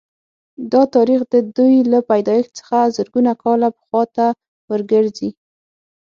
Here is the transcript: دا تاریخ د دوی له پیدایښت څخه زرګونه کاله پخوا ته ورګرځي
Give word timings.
دا 0.71 0.81
تاریخ 0.95 1.21
د 1.33 1.35
دوی 1.57 1.75
له 1.91 1.99
پیدایښت 2.09 2.51
څخه 2.59 2.79
زرګونه 2.95 3.31
کاله 3.43 3.67
پخوا 3.77 4.03
ته 4.15 4.27
ورګرځي 4.71 5.29